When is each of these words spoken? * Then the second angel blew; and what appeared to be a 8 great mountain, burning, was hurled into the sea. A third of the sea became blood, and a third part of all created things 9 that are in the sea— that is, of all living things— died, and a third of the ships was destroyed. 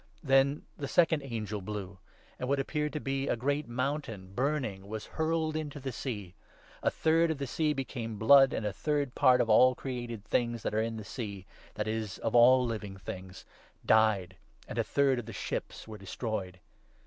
* 0.11 0.23
Then 0.23 0.63
the 0.79 0.87
second 0.87 1.21
angel 1.21 1.61
blew; 1.61 1.99
and 2.39 2.49
what 2.49 2.59
appeared 2.59 2.91
to 2.93 2.99
be 2.99 3.27
a 3.27 3.33
8 3.33 3.37
great 3.37 3.67
mountain, 3.67 4.33
burning, 4.33 4.87
was 4.87 5.05
hurled 5.05 5.55
into 5.55 5.79
the 5.79 5.91
sea. 5.91 6.33
A 6.81 6.89
third 6.89 7.29
of 7.29 7.37
the 7.37 7.45
sea 7.45 7.71
became 7.73 8.17
blood, 8.17 8.51
and 8.51 8.65
a 8.65 8.73
third 8.73 9.13
part 9.13 9.41
of 9.41 9.47
all 9.47 9.75
created 9.75 10.25
things 10.25 10.65
9 10.65 10.71
that 10.71 10.75
are 10.75 10.81
in 10.81 10.97
the 10.97 11.03
sea— 11.03 11.45
that 11.75 11.87
is, 11.87 12.17
of 12.17 12.33
all 12.33 12.65
living 12.65 12.97
things— 12.97 13.45
died, 13.99 14.37
and 14.67 14.79
a 14.79 14.83
third 14.83 15.19
of 15.19 15.27
the 15.27 15.33
ships 15.33 15.87
was 15.87 15.99
destroyed. 15.99 16.59